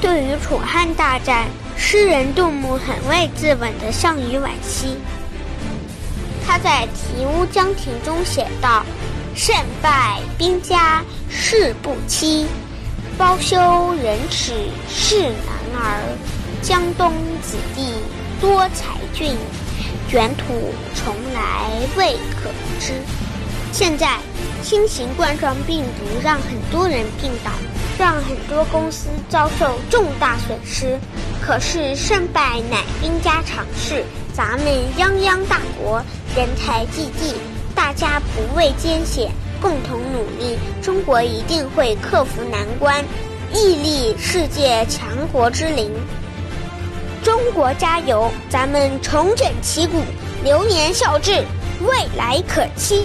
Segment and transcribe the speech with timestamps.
[0.00, 1.46] 对于楚汉大战，
[1.76, 4.96] 诗人杜牧很为自刎的项羽惋惜。
[6.46, 8.82] 他在《题乌江亭》中写道
[9.36, 12.46] ：“胜败兵家事不期，
[13.18, 14.54] 包羞忍耻
[14.88, 16.16] 是男儿。
[16.62, 17.12] 江东
[17.42, 17.92] 子弟
[18.40, 19.36] 多才俊，
[20.08, 22.94] 卷土重来未可知。”
[23.70, 24.18] 现在，
[24.62, 27.52] 新型冠状病毒让很多人病倒，
[28.00, 30.98] 让很多公司遭受重大损失。
[31.38, 34.02] 可是胜败乃兵家常事，
[34.32, 36.02] 咱们泱泱大国，
[36.34, 37.34] 人才济济，
[37.74, 43.04] 大家不畏艰险，共同努力，中国一定会克服难关，
[43.52, 45.92] 屹立世界强国之林。
[47.22, 48.30] 中国加油！
[48.48, 49.98] 咱们重整旗鼓，
[50.42, 51.32] 流年笑掷，
[51.82, 53.04] 未来可期。